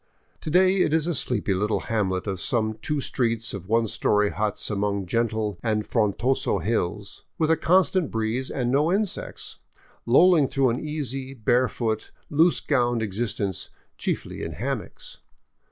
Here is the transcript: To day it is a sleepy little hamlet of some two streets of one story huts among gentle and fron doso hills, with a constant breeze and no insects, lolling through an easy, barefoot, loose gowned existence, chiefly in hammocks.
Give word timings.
To 0.39 0.49
day 0.49 0.77
it 0.77 0.93
is 0.95 1.05
a 1.05 1.13
sleepy 1.13 1.53
little 1.53 1.81
hamlet 1.81 2.25
of 2.25 2.41
some 2.41 2.73
two 2.81 2.99
streets 3.01 3.53
of 3.53 3.69
one 3.69 3.85
story 3.85 4.31
huts 4.31 4.71
among 4.71 5.05
gentle 5.05 5.59
and 5.61 5.85
fron 5.85 6.13
doso 6.13 6.57
hills, 6.63 7.23
with 7.37 7.51
a 7.51 7.55
constant 7.55 8.09
breeze 8.09 8.49
and 8.49 8.71
no 8.71 8.91
insects, 8.91 9.59
lolling 10.07 10.47
through 10.47 10.71
an 10.71 10.79
easy, 10.79 11.35
barefoot, 11.35 12.09
loose 12.31 12.61
gowned 12.61 13.03
existence, 13.03 13.69
chiefly 13.95 14.41
in 14.41 14.53
hammocks. 14.53 15.19